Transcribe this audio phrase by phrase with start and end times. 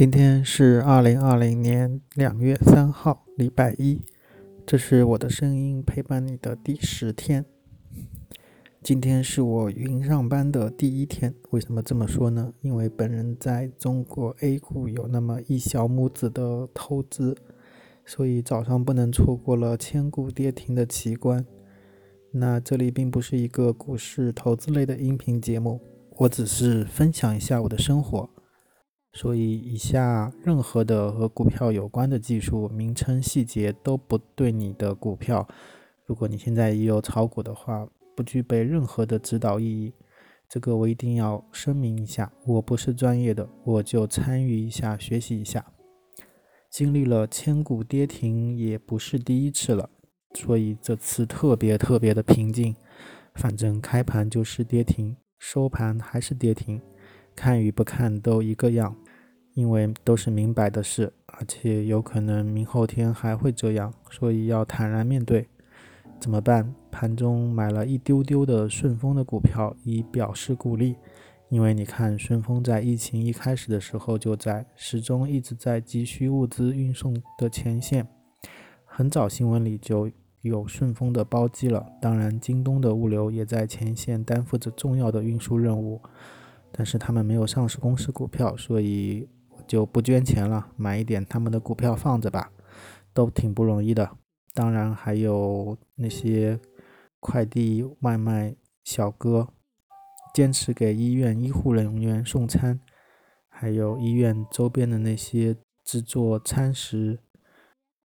[0.00, 4.00] 今天是二零二零年两月三号，礼拜一。
[4.64, 7.44] 这是我的声音陪伴你的第十天。
[8.82, 11.34] 今天是我云上班的第一天。
[11.50, 12.50] 为什么这么说呢？
[12.62, 17.36] 因为本人在中国 A 股有那么一小拇指的投资，
[18.06, 21.44] 所以早上不能错过了千股跌停的奇观。
[22.30, 25.78] 那这里并不是一个股市投资类的音频节目，
[26.16, 28.30] 我只是分享一下我的生活。
[29.12, 35.46] 所以，以下任何的和股票有关的技术名称细节都不对你的股票。
[36.06, 39.92] 如果你现在也有炒股的话，不具备任何的指导意义。
[40.48, 45.64] 这个我一定要声明一下，我不是专业的，我就参与一下，学习一下。
[46.70, 49.90] 经历了千股跌停，也不是第一次了，
[50.34, 52.74] 所以这次特别特别的平静。
[53.34, 56.80] 反正开盘就是跌停，收盘还是跌停。
[57.40, 58.94] 看与不看都一个样，
[59.54, 65.48] 因为都是明摆的事，而且有可能明后天还会这样，所以要坦然面对。
[66.20, 66.74] 怎么办？
[66.90, 70.96] 盘中买了一丢丢的顺丰的股票，以表示鼓励。
[71.48, 78.06] 因为你看，顺丰在疫情一开始的时候就在，始终一直在急需物资运送的前线。
[78.84, 80.10] 很早新闻里就
[80.42, 86.02] 有顺丰的包机了，当然京东的物流也在前线担负着重要的运输任务。
[86.72, 92.52] 但是他们没有上市公司股票，所以我就不捐钱了，买一点他们的股票放着吧，
[93.12, 94.16] 都挺不容易的。
[94.54, 96.58] 当然还有那些
[97.18, 99.48] 快递外卖小哥，
[100.34, 102.80] 坚持给医院医护人员送餐，
[103.48, 107.20] 还有医院周边的那些制作餐食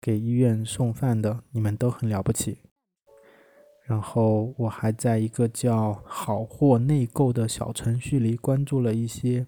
[0.00, 2.58] 给医院送饭的，你们都很了不起。
[3.88, 9.46] 然后我还在一个叫“好货内购”的小程序里关注了一些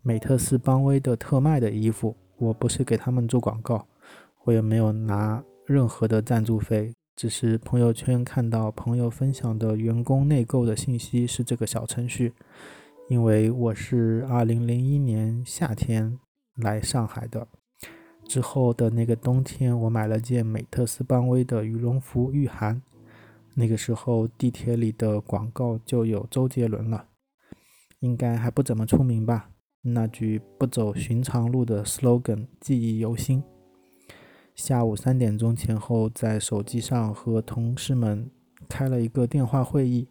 [0.00, 2.16] 美特斯邦威的特卖的衣服。
[2.38, 3.86] 我不是给他们做广告，
[4.44, 12.32] 我也没有拿任何的赞助费，只是朋友圈看到朋友分享的员工内购的信息是这个小程序。
[13.10, 16.18] 因为我是2001年夏天
[16.54, 17.46] 来上海的，
[18.26, 22.80] 之后的那个冬天，我买了件美特斯邦威的羽绒服御寒。
[23.58, 27.08] 那个时候地铁里的广告就有周杰伦了，
[28.00, 29.50] 应该还不怎么出名吧？
[29.80, 33.42] 那句不走寻常路的 slogan 记忆犹新。
[34.54, 38.30] 下午三点钟前后，在手机上和同事们
[38.68, 40.08] 开了一个电话会议，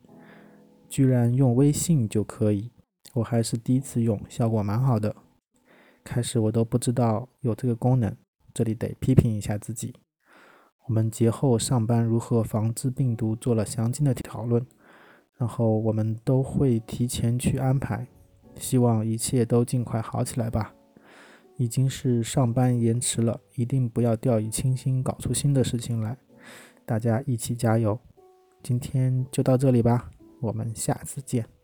[0.89, 2.71] 居然用微信就可以，
[3.13, 5.15] 我还是第一次用，效果蛮好的。
[6.03, 8.17] 开始我都不知道有这个功能，
[8.55, 9.93] 这里得批评一下自己。
[10.87, 14.65] 我们节后上班如何防治病毒做了详尽的讨论，
[15.37, 18.07] 然后我们都会提前去安排，
[18.59, 20.73] 希望一切都尽快好起来吧。
[21.57, 26.17] 已经是上班延迟了，一定不要掉以轻心，搞出新的事情来。
[26.85, 27.97] 大家一起加油！
[28.61, 31.54] 今天就到这里吧，我们下次见。